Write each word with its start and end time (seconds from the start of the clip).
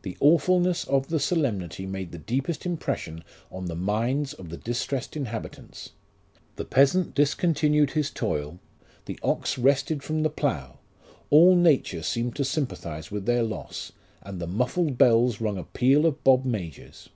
The 0.00 0.16
awfulness 0.20 0.84
of 0.84 1.08
the 1.08 1.20
solemnity 1.20 1.84
made 1.84 2.10
the 2.10 2.16
deepest 2.16 2.64
impression 2.64 3.22
on 3.50 3.66
the 3.66 3.74
minds 3.76 4.32
of 4.32 4.48
the 4.48 4.56
distressed 4.56 5.14
inhabitants. 5.14 5.90
The 6.56 6.64
peasant 6.64 7.14
discon 7.14 7.52
tinued 7.52 7.90
his 7.90 8.08
toil, 8.10 8.60
the 9.04 9.20
ox 9.22 9.58
rested 9.58 10.02
from 10.02 10.22
the 10.22 10.30
plough; 10.30 10.78
all 11.28 11.54
nature 11.54 12.02
seemed 12.02 12.34
to 12.36 12.46
sympathize 12.46 13.10
with 13.10 13.26
their 13.26 13.42
loss, 13.42 13.92
and 14.22 14.40
the 14.40 14.46
muffled 14.46 14.96
hells 14.98 15.38
rung 15.38 15.58
a 15.58 15.64
peal 15.64 16.06
of 16.06 16.24
bob 16.24 16.46
majors." 16.46 17.10